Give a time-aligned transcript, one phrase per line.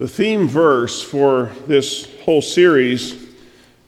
[0.00, 3.22] The theme verse for this whole series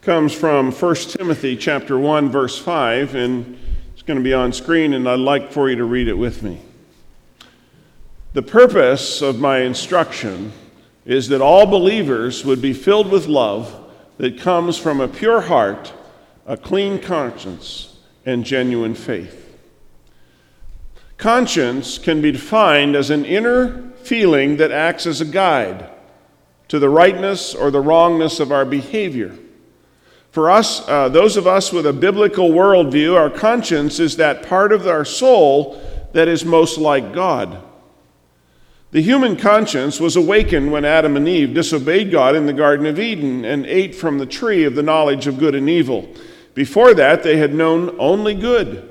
[0.02, 3.58] comes from 1 Timothy chapter 1 verse 5 and
[3.94, 6.42] it's going to be on screen and I'd like for you to read it with
[6.42, 6.60] me.
[8.34, 10.52] The purpose of my instruction
[11.06, 13.74] is that all believers would be filled with love
[14.18, 15.94] that comes from a pure heart,
[16.44, 19.56] a clean conscience, and genuine faith.
[21.16, 25.88] Conscience can be defined as an inner feeling that acts as a guide
[26.72, 29.36] to the rightness or the wrongness of our behavior.
[30.30, 34.72] For us, uh, those of us with a biblical worldview, our conscience is that part
[34.72, 35.78] of our soul
[36.14, 37.62] that is most like God.
[38.90, 42.98] The human conscience was awakened when Adam and Eve disobeyed God in the Garden of
[42.98, 46.08] Eden and ate from the tree of the knowledge of good and evil.
[46.54, 48.90] Before that, they had known only good.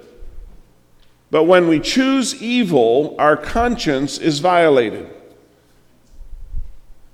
[1.32, 5.10] But when we choose evil, our conscience is violated.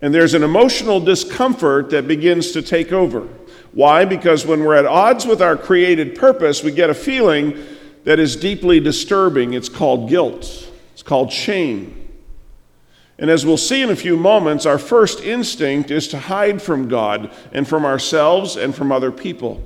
[0.01, 3.27] And there's an emotional discomfort that begins to take over.
[3.71, 4.05] Why?
[4.05, 7.57] Because when we're at odds with our created purpose, we get a feeling
[8.03, 9.53] that is deeply disturbing.
[9.53, 12.03] It's called guilt, it's called shame.
[13.19, 16.87] And as we'll see in a few moments, our first instinct is to hide from
[16.87, 19.61] God and from ourselves and from other people.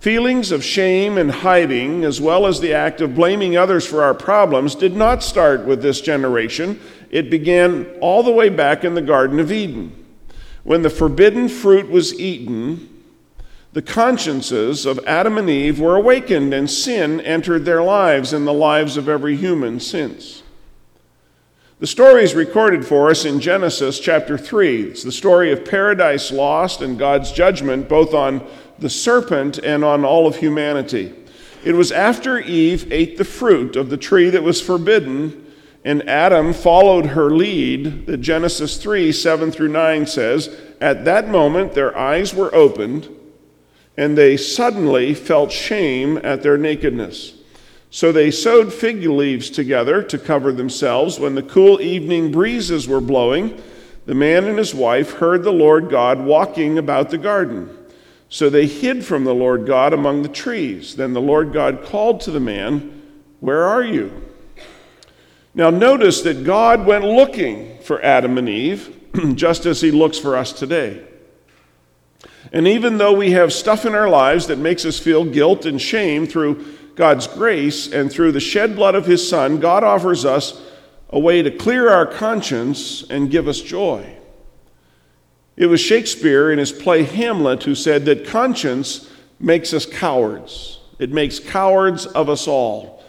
[0.00, 4.14] Feelings of shame and hiding, as well as the act of blaming others for our
[4.14, 6.80] problems, did not start with this generation.
[7.10, 9.94] It began all the way back in the Garden of Eden.
[10.64, 12.88] When the forbidden fruit was eaten,
[13.74, 18.54] the consciences of Adam and Eve were awakened, and sin entered their lives and the
[18.54, 20.42] lives of every human since.
[21.78, 24.82] The story is recorded for us in Genesis chapter 3.
[24.82, 28.46] It's the story of paradise lost and God's judgment both on
[28.80, 31.14] the serpent and on all of humanity.
[31.64, 35.46] It was after Eve ate the fruit of the tree that was forbidden,
[35.84, 41.74] and Adam followed her lead that Genesis 3 7 through 9 says, At that moment
[41.74, 43.08] their eyes were opened,
[43.96, 47.34] and they suddenly felt shame at their nakedness.
[47.90, 51.18] So they sewed fig leaves together to cover themselves.
[51.18, 53.60] When the cool evening breezes were blowing,
[54.06, 57.76] the man and his wife heard the Lord God walking about the garden.
[58.32, 60.94] So they hid from the Lord God among the trees.
[60.94, 63.02] Then the Lord God called to the man,
[63.40, 64.22] Where are you?
[65.52, 68.96] Now notice that God went looking for Adam and Eve,
[69.34, 71.04] just as he looks for us today.
[72.52, 75.82] And even though we have stuff in our lives that makes us feel guilt and
[75.82, 76.64] shame through
[76.94, 80.62] God's grace and through the shed blood of his Son, God offers us
[81.08, 84.19] a way to clear our conscience and give us joy.
[85.60, 90.80] It was Shakespeare in his play Hamlet who said that conscience makes us cowards.
[90.98, 93.04] It makes cowards of us all.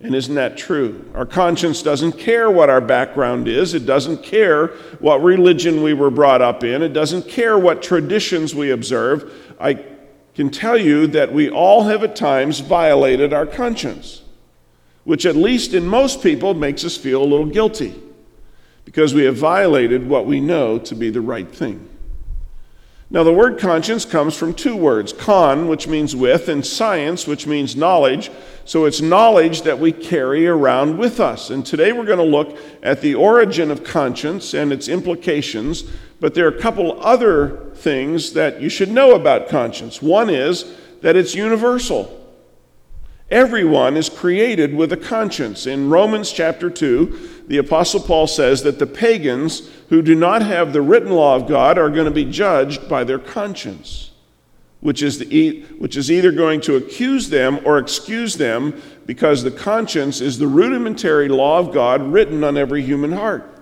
[0.00, 1.04] And isn't that true?
[1.14, 3.74] Our conscience doesn't care what our background is.
[3.74, 4.68] It doesn't care
[5.00, 6.80] what religion we were brought up in.
[6.82, 9.54] It doesn't care what traditions we observe.
[9.60, 9.84] I
[10.34, 14.22] can tell you that we all have at times violated our conscience,
[15.04, 17.94] which, at least in most people, makes us feel a little guilty
[18.86, 21.89] because we have violated what we know to be the right thing.
[23.12, 27.44] Now, the word conscience comes from two words con, which means with, and science, which
[27.44, 28.30] means knowledge.
[28.64, 31.50] So it's knowledge that we carry around with us.
[31.50, 35.82] And today we're going to look at the origin of conscience and its implications.
[36.20, 40.00] But there are a couple other things that you should know about conscience.
[40.00, 42.16] One is that it's universal.
[43.28, 45.66] Everyone is created with a conscience.
[45.66, 50.72] In Romans chapter 2, the Apostle Paul says that the pagans who do not have
[50.72, 54.12] the written law of God are going to be judged by their conscience,
[54.78, 59.50] which is, the, which is either going to accuse them or excuse them because the
[59.50, 63.52] conscience is the rudimentary law of God written on every human heart.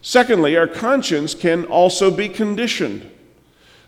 [0.00, 3.10] Secondly, our conscience can also be conditioned.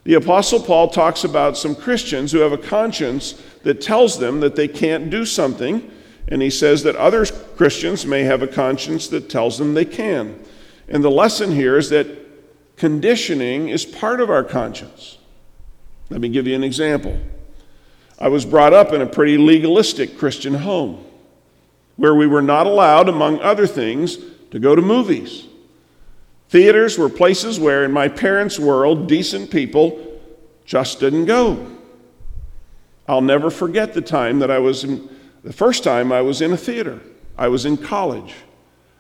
[0.03, 4.55] The Apostle Paul talks about some Christians who have a conscience that tells them that
[4.55, 5.91] they can't do something
[6.29, 10.43] and he says that other Christians may have a conscience that tells them they can.
[10.89, 12.07] And the lesson here is that
[12.77, 15.19] conditioning is part of our conscience.
[16.11, 17.19] Let me give you an example.
[18.19, 21.05] I was brought up in a pretty legalistic Christian home
[21.97, 24.19] where we were not allowed, among other things,
[24.51, 25.47] to go to movies.
[26.49, 30.21] Theaters were places where, in my parents' world, decent people
[30.65, 31.71] just didn't go.
[33.07, 35.09] I'll never forget the time that I was in
[35.45, 37.01] the first time I was in a theater,
[37.37, 38.35] I was in college.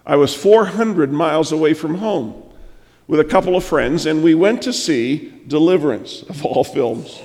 [0.06, 2.43] I was 400 miles away from home
[3.06, 7.20] with a couple of friends, and we went to see Deliverance, of all films.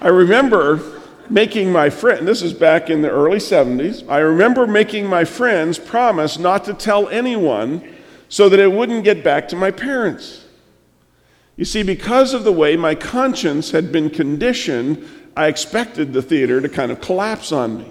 [0.00, 5.06] I remember making my friend, this is back in the early 70s, I remember making
[5.06, 7.96] my friends promise not to tell anyone
[8.30, 10.46] so that it wouldn't get back to my parents.
[11.56, 15.06] You see, because of the way my conscience had been conditioned,
[15.40, 17.90] I expected the theater to kind of collapse on me.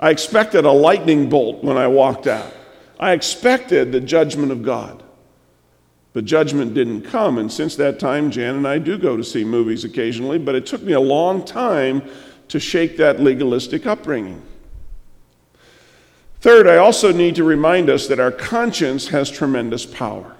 [0.00, 2.52] I expected a lightning bolt when I walked out.
[2.98, 5.00] I expected the judgment of God.
[6.14, 7.38] But judgment didn't come.
[7.38, 10.66] And since that time, Jan and I do go to see movies occasionally, but it
[10.66, 12.02] took me a long time
[12.48, 14.42] to shake that legalistic upbringing.
[16.40, 20.34] Third, I also need to remind us that our conscience has tremendous power.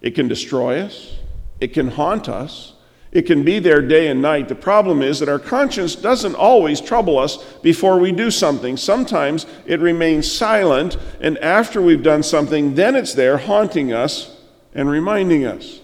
[0.00, 1.18] It can destroy us,
[1.60, 2.72] it can haunt us,
[3.10, 4.48] it can be there day and night.
[4.48, 8.76] The problem is that our conscience doesn't always trouble us before we do something.
[8.76, 14.36] Sometimes it remains silent, and after we've done something, then it's there haunting us
[14.74, 15.80] and reminding us.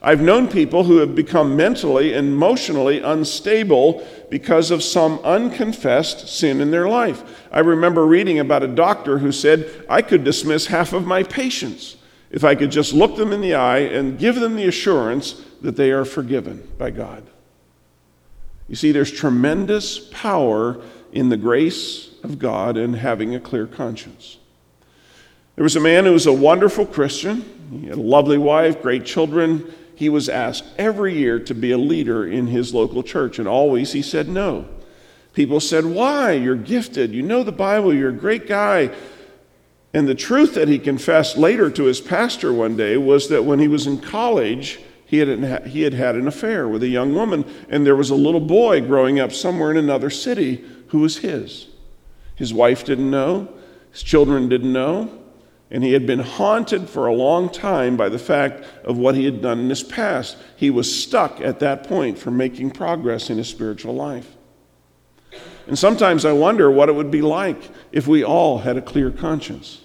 [0.00, 6.60] I've known people who have become mentally and emotionally unstable because of some unconfessed sin
[6.60, 7.24] in their life.
[7.50, 11.96] I remember reading about a doctor who said, I could dismiss half of my patients
[12.30, 15.76] if I could just look them in the eye and give them the assurance that
[15.76, 17.24] they are forgiven by God.
[18.68, 20.80] You see, there's tremendous power
[21.12, 24.38] in the grace of God and having a clear conscience.
[25.56, 27.44] There was a man who was a wonderful Christian.
[27.70, 29.72] He had a lovely wife, great children.
[29.94, 33.92] He was asked every year to be a leader in his local church, and always
[33.92, 34.66] he said no.
[35.32, 36.32] People said, Why?
[36.32, 37.12] You're gifted.
[37.12, 37.92] You know the Bible.
[37.92, 38.94] You're a great guy.
[39.94, 43.58] And the truth that he confessed later to his pastor one day was that when
[43.58, 47.44] he was in college, he had, he had had an affair with a young woman,
[47.70, 51.68] and there was a little boy growing up somewhere in another city who was his.
[52.34, 53.48] His wife didn't know,
[53.90, 55.10] his children didn't know,
[55.70, 59.24] and he had been haunted for a long time by the fact of what he
[59.24, 60.36] had done in his past.
[60.56, 64.37] He was stuck at that point from making progress in his spiritual life.
[65.68, 67.60] And sometimes I wonder what it would be like
[67.92, 69.82] if we all had a clear conscience.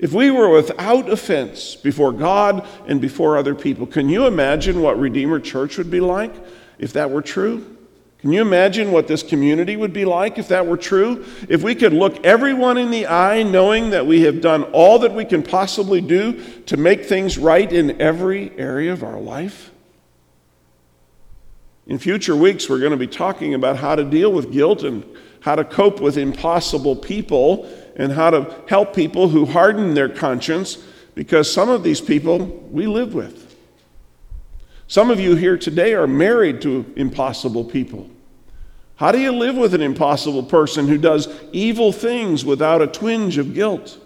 [0.00, 4.98] If we were without offense before God and before other people, can you imagine what
[4.98, 6.32] Redeemer Church would be like
[6.78, 7.76] if that were true?
[8.20, 11.24] Can you imagine what this community would be like if that were true?
[11.48, 15.14] If we could look everyone in the eye knowing that we have done all that
[15.14, 19.70] we can possibly do to make things right in every area of our life?
[21.90, 25.04] In future weeks, we're going to be talking about how to deal with guilt and
[25.40, 30.78] how to cope with impossible people and how to help people who harden their conscience
[31.16, 33.56] because some of these people we live with.
[34.86, 38.08] Some of you here today are married to impossible people.
[38.94, 43.36] How do you live with an impossible person who does evil things without a twinge
[43.36, 43.98] of guilt?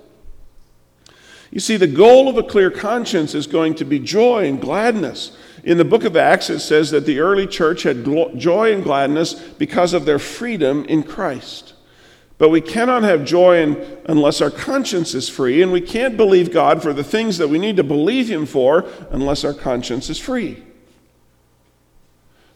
[1.50, 5.36] You see, the goal of a clear conscience is going to be joy and gladness.
[5.64, 8.04] In the book of Acts, it says that the early church had
[8.36, 11.72] joy and gladness because of their freedom in Christ.
[12.36, 16.52] But we cannot have joy in, unless our conscience is free, and we can't believe
[16.52, 20.18] God for the things that we need to believe Him for unless our conscience is
[20.18, 20.62] free.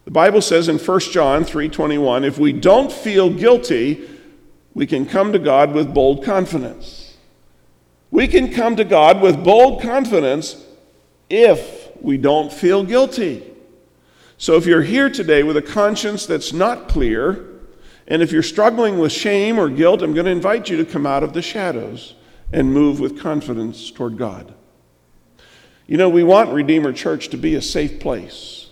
[0.04, 4.06] The Bible says in 1 John 3:21, if we don't feel guilty,
[4.74, 7.16] we can come to God with bold confidence.
[8.10, 10.62] We can come to God with bold confidence
[11.30, 13.44] if we don't feel guilty.
[14.36, 17.44] So if you're here today with a conscience that's not clear,
[18.06, 21.06] and if you're struggling with shame or guilt, I'm going to invite you to come
[21.06, 22.14] out of the shadows
[22.52, 24.54] and move with confidence toward God.
[25.86, 28.68] You know, we want Redeemer Church to be a safe place.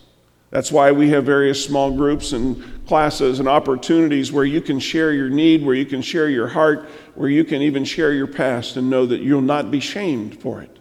[0.51, 5.13] That's why we have various small groups and classes and opportunities where you can share
[5.13, 8.77] your need, where you can share your heart, where you can even share your past
[8.77, 10.76] and know that you'll not be shamed for it.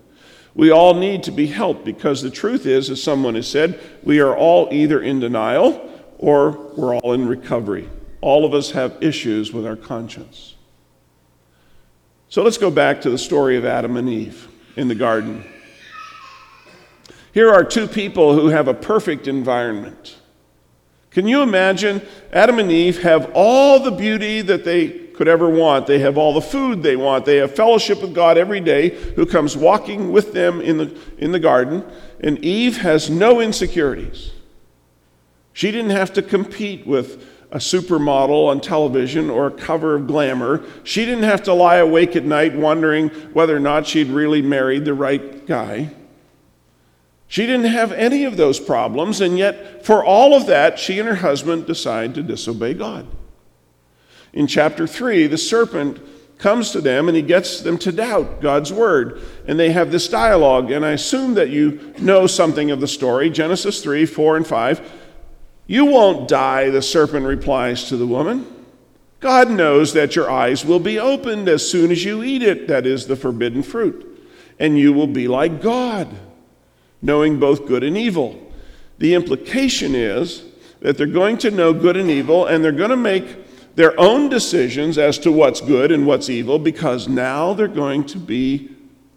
[0.56, 4.22] We all need to be helped because the truth is, as someone has said, we
[4.22, 7.90] are all either in denial or we're all in recovery.
[8.22, 10.56] All of us have issues with our conscience.
[12.30, 14.48] So let's go back to the story of Adam and Eve
[14.78, 15.46] in the garden.
[17.34, 20.16] Here are two people who have a perfect environment.
[21.12, 22.02] Can you imagine?
[22.32, 25.88] Adam and Eve have all the beauty that they could ever want.
[25.88, 27.26] They have all the food they want.
[27.26, 31.32] They have fellowship with God every day, who comes walking with them in the, in
[31.32, 31.84] the garden.
[32.20, 34.32] And Eve has no insecurities.
[35.54, 40.64] She didn't have to compete with a supermodel on television or a cover of Glamour.
[40.84, 44.84] She didn't have to lie awake at night wondering whether or not she'd really married
[44.84, 45.92] the right guy.
[47.28, 51.08] She didn't have any of those problems, and yet, for all of that, she and
[51.08, 53.08] her husband decide to disobey God.
[54.36, 56.00] In chapter 3, the serpent
[56.38, 59.22] comes to them and he gets them to doubt God's word.
[59.48, 63.32] And they have this dialogue, and I assume that you know something of the story
[63.32, 64.92] Genesis 3, 4, and 5.
[65.66, 68.46] You won't die, the serpent replies to the woman.
[69.20, 72.86] God knows that your eyes will be opened as soon as you eat it, that
[72.86, 74.16] is, the forbidden fruit
[74.60, 76.08] and you will be like God,
[77.02, 78.52] knowing both good and evil.
[78.98, 80.44] The implication is
[80.80, 83.45] that they're going to know good and evil, and they're going to make
[83.76, 88.18] their own decisions as to what's good and what's evil because now they're going to
[88.18, 88.70] be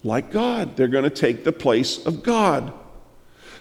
[0.03, 0.77] like God.
[0.77, 2.73] They're going to take the place of God.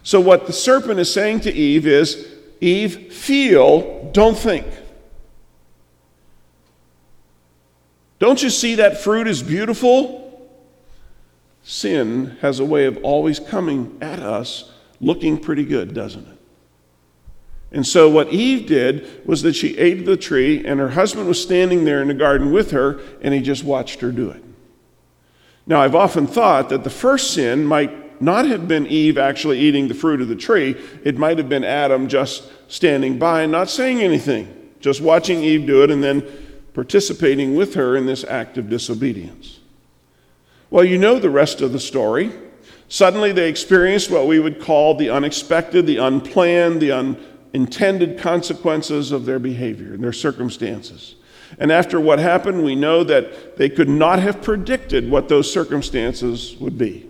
[0.03, 2.27] So, what the serpent is saying to Eve is
[2.61, 4.65] Eve, feel, don't think.
[8.19, 10.49] Don't you see that fruit is beautiful?
[11.63, 16.36] Sin has a way of always coming at us looking pretty good, doesn't it?
[17.77, 21.39] And so, what Eve did was that she ate the tree, and her husband was
[21.39, 24.43] standing there in the garden with her, and he just watched her do it.
[25.67, 29.89] Now, I've often thought that the first sin might not have been Eve actually eating
[29.89, 33.69] the fruit of the tree, it might have been Adam just standing by and not
[33.69, 36.27] saying anything, just watching Eve do it, and then
[36.73, 39.59] participating with her in this act of disobedience.
[40.71, 42.31] Well, you know the rest of the story.
[42.89, 46.91] Suddenly they experienced what we would call the unexpected, the unplanned, the
[47.53, 51.15] unintended consequences of their behavior and their circumstances.
[51.59, 56.55] And after what happened, we know that they could not have predicted what those circumstances
[56.59, 57.07] would be.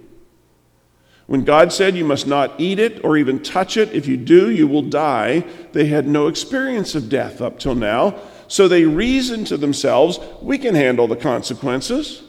[1.25, 4.49] When God said, You must not eat it or even touch it, if you do,
[4.49, 8.19] you will die, they had no experience of death up till now.
[8.47, 12.23] So they reason to themselves, we can handle the consequences.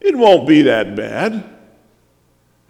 [0.00, 1.44] It won't be that bad.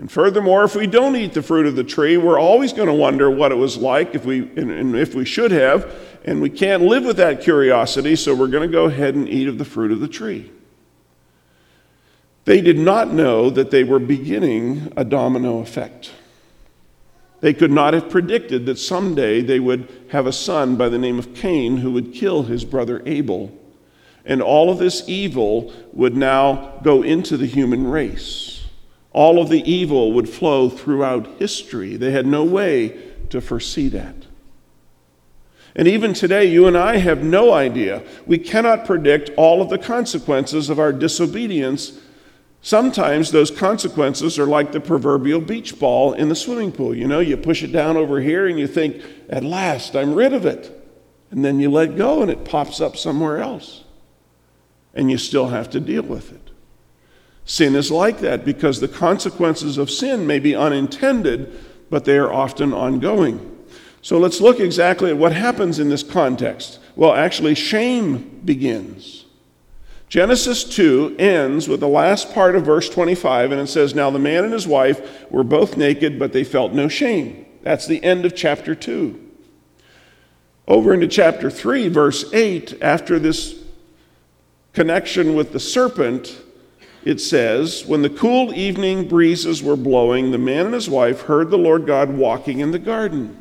[0.02, 2.92] And furthermore, if we don't eat the fruit of the tree, we're always going to
[2.92, 5.94] wonder what it was like if we, and, and if we should have.
[6.24, 9.46] And we can't live with that curiosity, so we're going to go ahead and eat
[9.46, 10.50] of the fruit of the tree.
[12.46, 16.10] They did not know that they were beginning a domino effect.
[17.38, 21.20] They could not have predicted that someday they would have a son by the name
[21.20, 23.56] of Cain who would kill his brother Abel.
[24.24, 28.61] And all of this evil would now go into the human race.
[29.12, 31.96] All of the evil would flow throughout history.
[31.96, 32.98] They had no way
[33.30, 34.14] to foresee that.
[35.74, 38.02] And even today, you and I have no idea.
[38.26, 41.98] We cannot predict all of the consequences of our disobedience
[42.64, 46.94] Sometimes those consequences are like the proverbial beach ball in the swimming pool.
[46.94, 50.32] You know, you push it down over here and you think, at last, I'm rid
[50.32, 50.70] of it.
[51.32, 53.82] And then you let go and it pops up somewhere else.
[54.94, 56.51] And you still have to deal with it.
[57.44, 61.52] Sin is like that because the consequences of sin may be unintended,
[61.90, 63.48] but they are often ongoing.
[64.00, 66.78] So let's look exactly at what happens in this context.
[66.96, 69.24] Well, actually, shame begins.
[70.08, 74.18] Genesis 2 ends with the last part of verse 25, and it says, Now the
[74.18, 77.46] man and his wife were both naked, but they felt no shame.
[77.62, 79.18] That's the end of chapter 2.
[80.68, 83.62] Over into chapter 3, verse 8, after this
[84.74, 86.36] connection with the serpent,
[87.04, 91.50] it says, When the cool evening breezes were blowing, the man and his wife heard
[91.50, 93.38] the Lord God walking in the garden.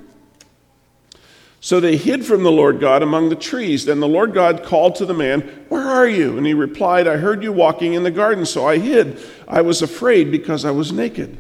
[1.63, 3.85] So they hid from the Lord God among the trees.
[3.85, 6.37] Then the Lord God called to the man, Where are you?
[6.37, 9.19] And he replied, I heard you walking in the garden, so I hid.
[9.47, 11.37] I was afraid because I was naked.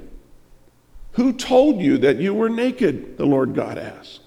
[1.13, 3.17] Who told you that you were naked?
[3.17, 4.21] The Lord God asked.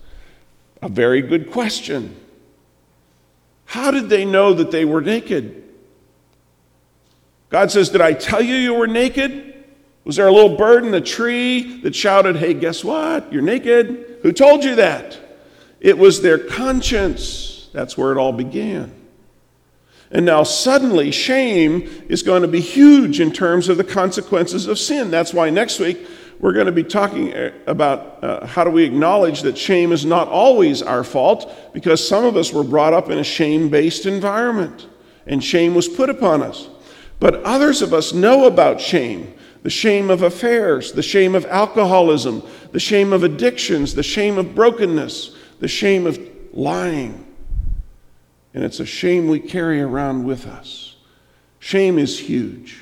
[0.83, 2.17] A very good question.
[3.67, 5.64] How did they know that they were naked?
[7.55, 9.65] God says, Did I tell you you were naked?
[10.03, 13.33] Was there a little bird in the tree that shouted, Hey, guess what?
[13.33, 14.19] You're naked?
[14.23, 15.17] Who told you that?
[15.79, 17.69] It was their conscience.
[17.73, 18.93] That's where it all began.
[20.11, 24.77] And now, suddenly, shame is going to be huge in terms of the consequences of
[24.77, 25.13] sin.
[25.13, 26.05] That's why next week
[26.41, 30.05] we're going to be talking uh, about uh, how do we acknowledge that shame is
[30.05, 34.07] not always our fault, because some of us were brought up in a shame based
[34.07, 34.89] environment,
[35.25, 36.69] and shame was put upon us.
[37.21, 42.43] But others of us know about shame the shame of affairs, the shame of alcoholism,
[42.73, 46.19] the shame of addictions, the shame of brokenness the shame of
[46.53, 47.27] lying.
[48.53, 50.97] And it's a shame we carry around with us.
[51.59, 52.81] Shame is huge.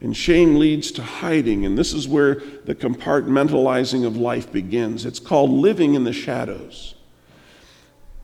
[0.00, 1.64] And shame leads to hiding.
[1.64, 5.06] And this is where the compartmentalizing of life begins.
[5.06, 6.94] It's called living in the shadows.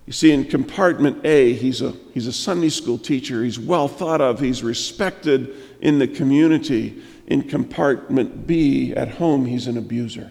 [0.07, 3.43] You see, in compartment A, he's a, he's a Sunday school teacher.
[3.43, 4.39] He's well thought of.
[4.39, 7.03] He's respected in the community.
[7.27, 10.31] In compartment B, at home, he's an abuser.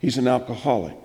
[0.00, 0.96] He's an alcoholic.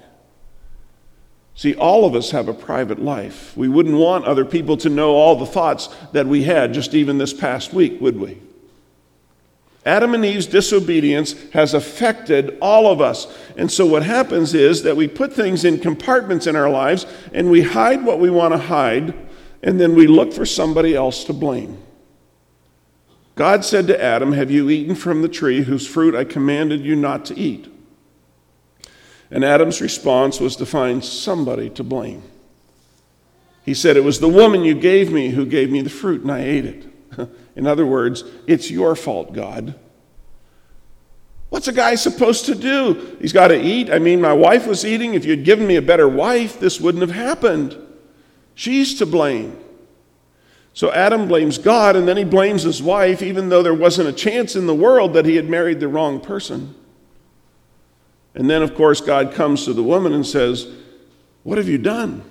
[1.55, 3.55] See, all of us have a private life.
[3.55, 7.17] We wouldn't want other people to know all the thoughts that we had just even
[7.17, 8.41] this past week, would we?
[9.85, 13.27] Adam and Eve's disobedience has affected all of us.
[13.55, 17.49] And so what happens is that we put things in compartments in our lives and
[17.49, 19.13] we hide what we want to hide,
[19.63, 21.77] and then we look for somebody else to blame.
[23.35, 26.95] God said to Adam, Have you eaten from the tree whose fruit I commanded you
[26.95, 27.71] not to eat?
[29.31, 32.23] And Adam's response was to find somebody to blame.
[33.63, 36.31] He said, It was the woman you gave me who gave me the fruit, and
[36.31, 36.85] I ate it.
[37.59, 39.75] In other words, it's your fault, God.
[41.49, 43.17] What's a guy supposed to do?
[43.19, 43.91] He's got to eat.
[43.91, 45.13] I mean, my wife was eating.
[45.13, 47.77] If you'd given me a better wife, this wouldn't have happened.
[48.55, 49.59] She's to blame.
[50.73, 54.13] So Adam blames God, and then he blames his wife, even though there wasn't a
[54.13, 56.73] chance in the world that he had married the wrong person.
[58.35, 60.65] And then, of course, God comes to the woman and says,
[61.43, 62.23] What have you done?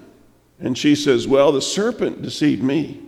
[0.59, 3.03] And she says, Well, the serpent deceived me.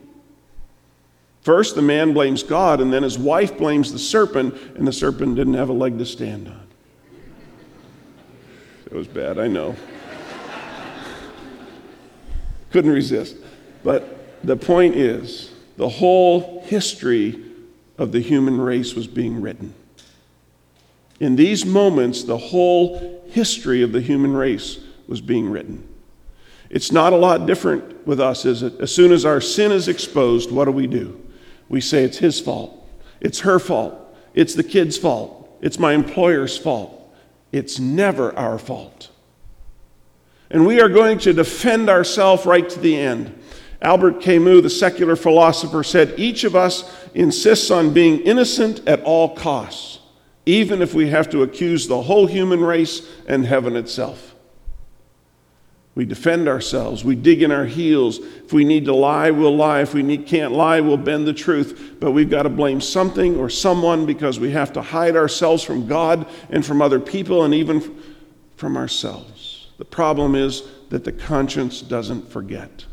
[1.43, 5.37] First, the man blames God, and then his wife blames the serpent, and the serpent
[5.37, 6.67] didn't have a leg to stand on.
[8.87, 9.75] It was bad, I know.
[12.71, 13.37] Couldn't resist.
[13.83, 17.43] But the point is, the whole history
[17.97, 19.75] of the human race was being written.
[21.21, 25.87] In these moments, the whole history of the human race was being written.
[26.69, 28.81] It's not a lot different with us, is it?
[28.81, 31.21] As soon as our sin is exposed, what do we do?
[31.71, 32.87] We say it's his fault,
[33.21, 33.95] it's her fault,
[34.35, 36.97] it's the kid's fault, it's my employer's fault.
[37.53, 39.11] It's never our fault.
[40.51, 43.37] And we are going to defend ourselves right to the end.
[43.83, 49.35] Albert Camus, the secular philosopher, said each of us insists on being innocent at all
[49.35, 50.01] costs
[50.51, 54.30] even if we have to accuse the whole human race and heaven itself.
[55.95, 57.05] We defend ourselves.
[57.05, 58.19] We dig in our heels.
[58.19, 59.81] If we need to lie, we'll lie.
[59.81, 61.97] If we need, can't lie, we'll bend the truth.
[61.99, 65.87] But we've got to blame something or someone because we have to hide ourselves from
[65.89, 68.01] God and from other people and even
[68.57, 69.69] from ourselves.
[69.79, 72.85] The problem is that the conscience doesn't forget.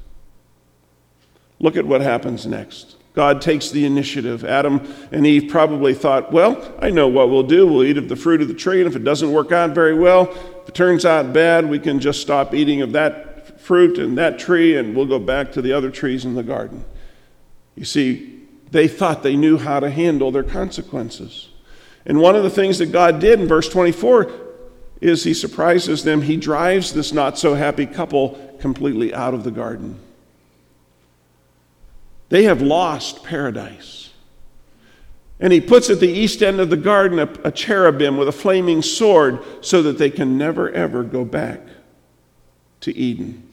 [1.59, 2.95] Look at what happens next.
[3.13, 4.45] God takes the initiative.
[4.45, 7.65] Adam and Eve probably thought, well, I know what we'll do.
[7.65, 9.95] We'll eat of the fruit of the tree, and if it doesn't work out very
[9.95, 10.33] well,
[10.67, 14.77] it turns out bad, we can just stop eating of that fruit and that tree,
[14.77, 16.85] and we'll go back to the other trees in the garden.
[17.75, 21.49] You see, they thought they knew how to handle their consequences.
[22.05, 24.31] And one of the things that God did in verse 24
[25.01, 26.21] is he surprises them.
[26.21, 29.99] He drives this not so happy couple completely out of the garden.
[32.29, 34.06] They have lost paradise.
[35.39, 38.31] And he puts at the east end of the garden a, a, cherubim with a
[38.31, 41.61] flaming sword so that they can never, ever go back
[42.81, 43.43] to Eden.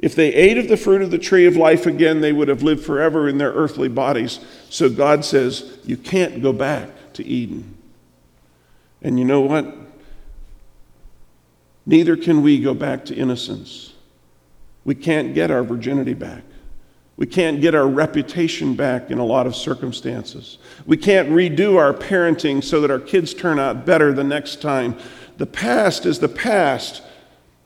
[0.00, 2.62] If they ate of the fruit of the tree of life again, they would have
[2.62, 4.40] lived forever in their earthly bodies.
[4.68, 7.76] So God says, You can't go back to Eden.
[9.00, 9.74] And you know what?
[11.86, 13.92] Neither can we go back to innocence.
[14.84, 16.42] We can't get our virginity back.
[17.16, 20.58] We can't get our reputation back in a lot of circumstances.
[20.84, 24.96] We can't redo our parenting so that our kids turn out better the next time.
[25.36, 27.02] The past is the past.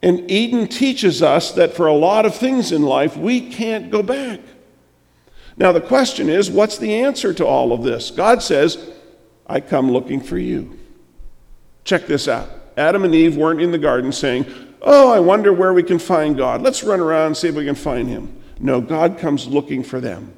[0.03, 4.03] And Eden teaches us that for a lot of things in life, we can't go
[4.03, 4.41] back.
[5.57, 8.11] Now, the question is what's the answer to all of this?
[8.11, 8.91] God says,
[9.47, 10.79] I come looking for you.
[11.85, 12.49] Check this out.
[12.77, 14.47] Adam and Eve weren't in the garden saying,
[14.81, 16.63] Oh, I wonder where we can find God.
[16.63, 18.38] Let's run around and see if we can find him.
[18.61, 20.35] No, God comes looking for them.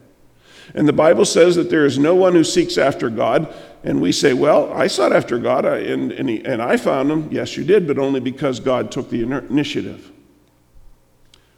[0.74, 3.52] And the Bible says that there is no one who seeks after God.
[3.82, 7.28] And we say, well, I sought after God and, and, he, and I found him.
[7.32, 10.12] Yes, you did, but only because God took the initiative.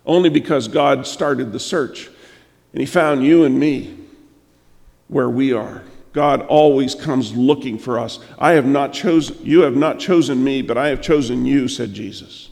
[0.07, 2.09] Only because God started the search.
[2.72, 3.98] And he found you and me
[5.09, 5.83] where we are.
[6.12, 8.18] God always comes looking for us.
[8.38, 11.92] I have not chosen, you have not chosen me, but I have chosen you, said
[11.92, 12.51] Jesus.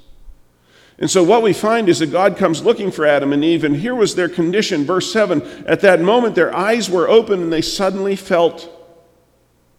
[1.00, 3.74] And so, what we find is that God comes looking for Adam and Eve, and
[3.74, 4.84] here was their condition.
[4.84, 8.68] Verse 7 At that moment, their eyes were open, and they suddenly felt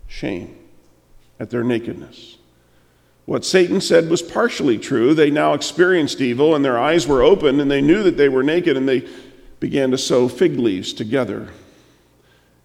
[0.08, 0.58] shame
[1.40, 2.38] at their nakedness.
[3.26, 5.14] What Satan said was partially true.
[5.14, 8.44] They now experienced evil, and their eyes were open, and they knew that they were
[8.44, 9.08] naked, and they
[9.60, 11.50] began to sew fig leaves together.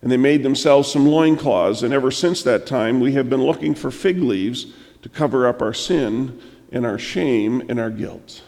[0.01, 3.75] And they made themselves some loincloths, and ever since that time, we have been looking
[3.75, 4.67] for fig leaves
[5.03, 6.41] to cover up our sin
[6.77, 8.43] and our shame and our guilt.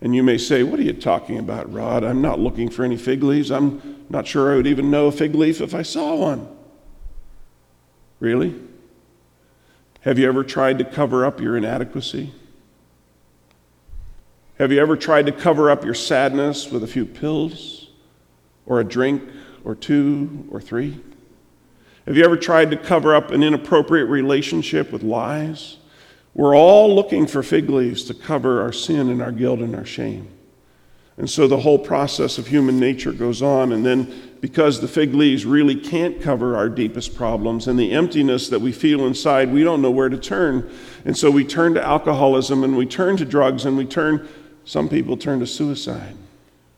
[0.00, 2.02] And you may say, What are you talking about, Rod?
[2.02, 3.50] I'm not looking for any fig leaves.
[3.50, 6.48] I'm not sure I would even know a fig leaf if I saw one.
[8.18, 8.54] Really?
[10.00, 12.32] Have you ever tried to cover up your inadequacy?
[14.58, 17.90] Have you ever tried to cover up your sadness with a few pills
[18.64, 19.22] or a drink
[19.64, 20.98] or two or three?
[22.06, 25.76] Have you ever tried to cover up an inappropriate relationship with lies?
[26.36, 29.86] We're all looking for fig leaves to cover our sin and our guilt and our
[29.86, 30.28] shame.
[31.16, 35.14] And so the whole process of human nature goes on, and then because the fig
[35.14, 39.64] leaves really can't cover our deepest problems and the emptiness that we feel inside, we
[39.64, 40.70] don't know where to turn.
[41.06, 44.28] And so we turn to alcoholism and we turn to drugs and we turn,
[44.66, 46.18] some people turn to suicide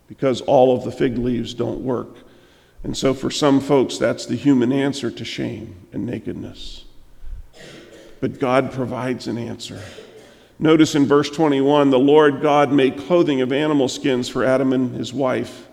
[0.06, 2.18] because all of the fig leaves don't work.
[2.84, 6.84] And so for some folks, that's the human answer to shame and nakedness.
[8.20, 9.80] But God provides an answer.
[10.58, 14.94] Notice in verse 21 the Lord God made clothing of animal skins for Adam and
[14.94, 15.68] his wife.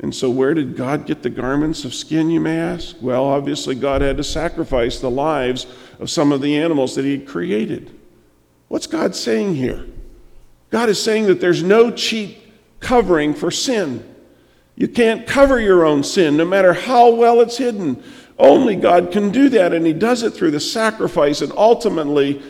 [0.00, 2.96] And so, where did God get the garments of skin, you may ask?
[3.00, 5.66] Well, obviously, God had to sacrifice the lives
[5.98, 7.98] of some of the animals that He had created.
[8.68, 9.86] What's God saying here?
[10.70, 12.38] God is saying that there's no cheap
[12.78, 14.04] covering for sin.
[14.76, 18.00] You can't cover your own sin, no matter how well it's hidden.
[18.38, 22.40] Only God can do that, and He does it through the sacrifice and ultimately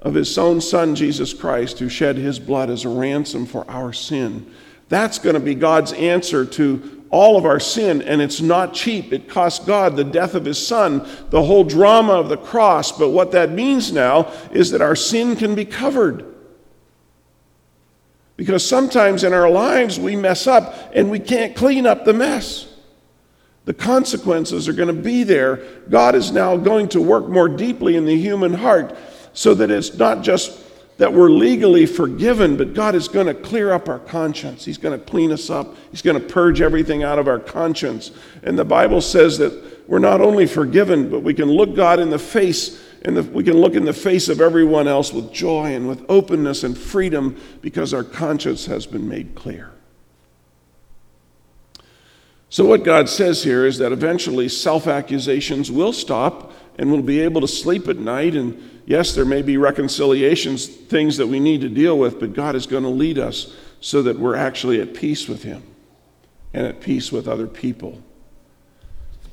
[0.00, 3.92] of His own Son, Jesus Christ, who shed His blood as a ransom for our
[3.92, 4.50] sin.
[4.88, 9.12] That's going to be God's answer to all of our sin, and it's not cheap.
[9.12, 12.92] It cost God the death of His Son, the whole drama of the cross.
[12.92, 16.24] But what that means now is that our sin can be covered.
[18.36, 22.67] Because sometimes in our lives we mess up and we can't clean up the mess.
[23.68, 25.62] The consequences are going to be there.
[25.90, 28.96] God is now going to work more deeply in the human heart
[29.34, 30.58] so that it's not just
[30.96, 34.64] that we're legally forgiven, but God is going to clear up our conscience.
[34.64, 35.76] He's going to clean us up.
[35.90, 38.10] He's going to purge everything out of our conscience.
[38.42, 42.08] And the Bible says that we're not only forgiven, but we can look God in
[42.08, 45.86] the face and we can look in the face of everyone else with joy and
[45.86, 49.72] with openness and freedom because our conscience has been made clear.
[52.50, 57.20] So, what God says here is that eventually self accusations will stop and we'll be
[57.20, 61.60] able to sleep at night and Yes, there may be reconciliations, things that we need
[61.60, 64.94] to deal with, but God is going to lead us so that we're actually at
[64.94, 65.62] peace with Him
[66.54, 68.02] and at peace with other people.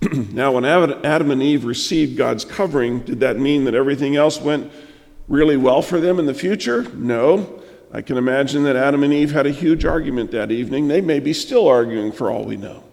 [0.12, 4.70] now, when Adam and Eve received God's covering, did that mean that everything else went
[5.30, 6.84] really well for them in the future?
[6.94, 7.64] No.
[7.94, 10.90] I can imagine that Adam and Eve had a huge argument that evening.
[10.90, 12.84] They may be still arguing for all we know.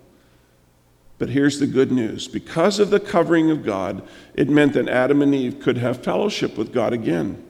[1.18, 5.22] But here's the good news because of the covering of God, it meant that Adam
[5.22, 7.42] and Eve could have fellowship with God again.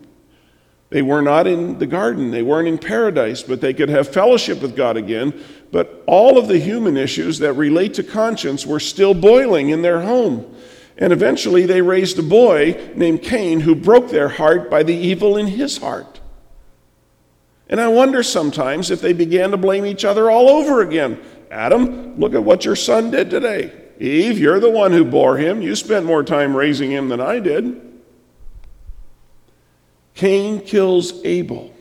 [0.91, 4.61] They were not in the garden, they weren't in paradise, but they could have fellowship
[4.61, 5.33] with God again.
[5.71, 10.03] But all of the human issues that relate to conscience were still boiling in their
[10.03, 10.55] home.
[10.99, 15.39] And eventually they raised a boy named Cain who broke their heart by the evil
[15.39, 16.21] in his heart.
[17.71, 21.19] And I wonder sometimes if they began to blame each other all over again.
[21.53, 23.71] Adam, look at what your son did today.
[24.01, 25.61] Eve, you're the one who bore him.
[25.61, 27.81] You spent more time raising him than I did.
[30.15, 31.73] Cain kills Abel.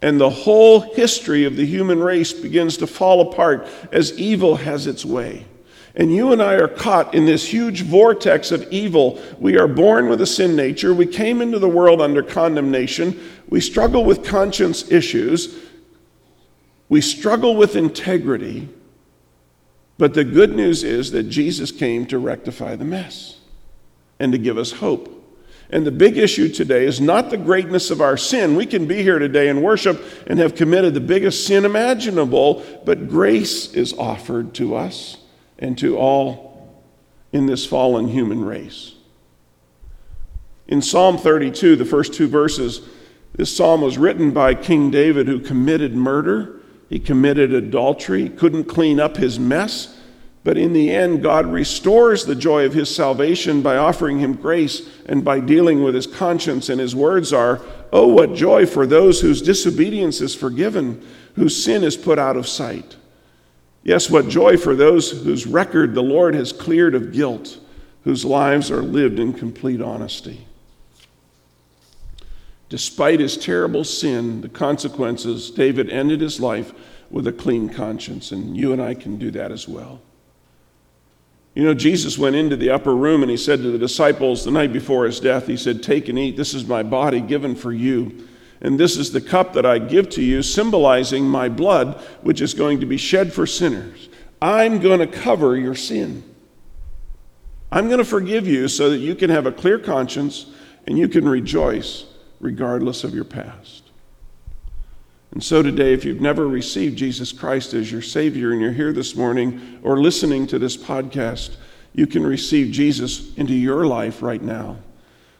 [0.00, 4.86] And the whole history of the human race begins to fall apart as evil has
[4.86, 5.44] its way.
[5.96, 9.20] And you and I are caught in this huge vortex of evil.
[9.38, 10.94] We are born with a sin nature.
[10.94, 13.20] We came into the world under condemnation.
[13.48, 15.56] We struggle with conscience issues.
[16.88, 18.68] We struggle with integrity.
[19.96, 23.38] But the good news is that Jesus came to rectify the mess
[24.18, 25.10] and to give us hope.
[25.70, 28.54] And the big issue today is not the greatness of our sin.
[28.54, 33.08] We can be here today and worship and have committed the biggest sin imaginable, but
[33.08, 35.18] grace is offered to us
[35.58, 36.84] and to all
[37.32, 38.94] in this fallen human race.
[40.66, 42.82] In Psalm 32, the first two verses,
[43.34, 46.53] this psalm was written by King David who committed murder
[46.88, 49.98] he committed adultery, couldn't clean up his mess.
[50.44, 54.86] But in the end, God restores the joy of his salvation by offering him grace
[55.06, 56.68] and by dealing with his conscience.
[56.68, 61.02] And his words are, Oh, what joy for those whose disobedience is forgiven,
[61.36, 62.96] whose sin is put out of sight.
[63.82, 67.58] Yes, what joy for those whose record the Lord has cleared of guilt,
[68.02, 70.46] whose lives are lived in complete honesty.
[72.74, 76.72] Despite his terrible sin, the consequences, David ended his life
[77.08, 80.02] with a clean conscience, and you and I can do that as well.
[81.54, 84.50] You know, Jesus went into the upper room and he said to the disciples the
[84.50, 86.36] night before his death, He said, Take and eat.
[86.36, 88.26] This is my body given for you.
[88.60, 92.54] And this is the cup that I give to you, symbolizing my blood, which is
[92.54, 94.08] going to be shed for sinners.
[94.42, 96.24] I'm going to cover your sin.
[97.70, 100.46] I'm going to forgive you so that you can have a clear conscience
[100.88, 102.06] and you can rejoice
[102.44, 103.84] regardless of your past.
[105.32, 108.92] And so today, if you've never received Jesus Christ as your Savior and you're here
[108.92, 111.56] this morning or listening to this podcast,
[111.94, 114.76] you can receive Jesus into your life right now.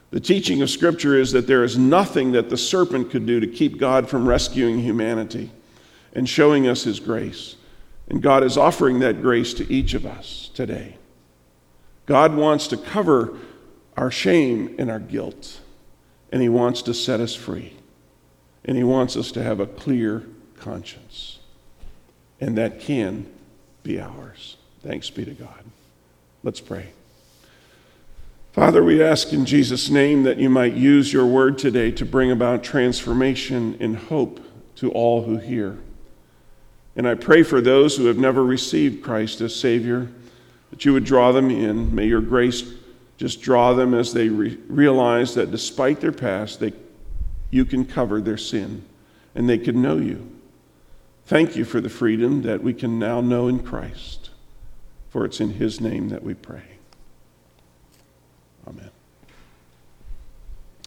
[0.09, 3.47] The teaching of Scripture is that there is nothing that the serpent could do to
[3.47, 5.51] keep God from rescuing humanity
[6.13, 7.55] and showing us His grace.
[8.09, 10.97] And God is offering that grace to each of us today.
[12.07, 13.37] God wants to cover
[13.95, 15.59] our shame and our guilt,
[16.31, 17.73] and He wants to set us free.
[18.63, 20.23] And He wants us to have a clear
[20.57, 21.39] conscience.
[22.39, 23.27] And that can
[23.83, 24.57] be ours.
[24.83, 25.63] Thanks be to God.
[26.43, 26.89] Let's pray.
[28.53, 32.31] Father, we ask in Jesus' name that you might use your word today to bring
[32.31, 34.39] about transformation and hope
[34.77, 35.77] to all who hear.
[36.95, 40.09] And I pray for those who have never received Christ as Savior,
[40.69, 41.93] that you would draw them in.
[41.93, 42.63] May your grace
[43.17, 46.73] just draw them as they re- realize that despite their past, they,
[47.49, 48.83] you can cover their sin
[49.33, 50.31] and they can know you.
[51.25, 54.29] Thank you for the freedom that we can now know in Christ,
[55.09, 56.63] for it's in His name that we pray.
[58.67, 58.91] Amen.